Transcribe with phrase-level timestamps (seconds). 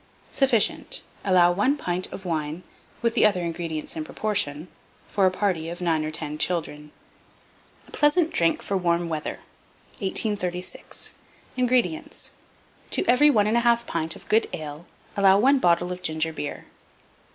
[0.31, 2.63] Sufficient Allow 1 pint of wine,
[3.03, 4.67] with the other ingredients in proportion,
[5.07, 6.91] for a party of 9 or 10 children.
[7.87, 9.37] A PLEASANT DRINK FOR WARM WEATHER.
[9.99, 11.13] 1836.
[11.55, 12.31] INGREDIENTS.
[12.89, 16.65] To every 1 1/2 pint of good ale allow 1 bottle of ginger beer.